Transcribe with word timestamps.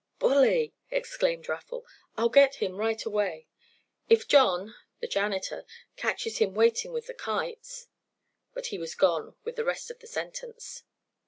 "Bully!" 0.17 0.73
exclaimed 0.89 1.47
Raffle. 1.47 1.85
"I'll 2.17 2.27
get 2.29 2.55
him 2.55 2.77
right 2.77 3.05
away. 3.05 3.45
If 4.09 4.27
John—the 4.27 5.05
janitor—catches 5.07 6.39
him 6.39 6.55
waiting 6.55 6.91
with 6.91 7.05
the 7.05 7.13
kites—" 7.13 7.85
But 8.55 8.65
he 8.73 8.79
was 8.79 8.95
gone 8.95 9.35
with 9.43 9.57
the 9.57 9.63
rest 9.63 9.91
of 9.91 9.99
the 9.99 10.07
sentence. 10.07 10.81